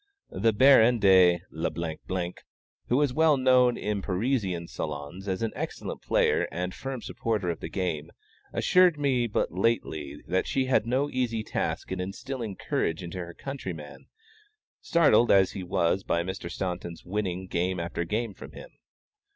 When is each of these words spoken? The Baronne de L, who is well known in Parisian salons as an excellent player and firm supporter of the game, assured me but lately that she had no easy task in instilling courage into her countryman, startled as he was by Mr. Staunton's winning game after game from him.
The 0.31 0.51
Baronne 0.51 0.97
de 0.97 1.41
L, 1.55 2.33
who 2.87 3.01
is 3.03 3.13
well 3.13 3.37
known 3.37 3.77
in 3.77 4.01
Parisian 4.01 4.67
salons 4.67 5.27
as 5.27 5.43
an 5.43 5.51
excellent 5.55 6.01
player 6.01 6.47
and 6.51 6.73
firm 6.73 7.03
supporter 7.03 7.51
of 7.51 7.59
the 7.59 7.69
game, 7.69 8.09
assured 8.51 8.97
me 8.97 9.27
but 9.27 9.51
lately 9.51 10.23
that 10.27 10.47
she 10.47 10.65
had 10.65 10.87
no 10.87 11.07
easy 11.11 11.43
task 11.43 11.91
in 11.91 11.99
instilling 12.01 12.55
courage 12.55 13.03
into 13.03 13.19
her 13.19 13.35
countryman, 13.35 14.07
startled 14.81 15.29
as 15.29 15.51
he 15.51 15.61
was 15.61 16.03
by 16.03 16.23
Mr. 16.23 16.49
Staunton's 16.49 17.05
winning 17.05 17.45
game 17.45 17.79
after 17.79 18.03
game 18.03 18.33
from 18.33 18.53
him. 18.53 18.69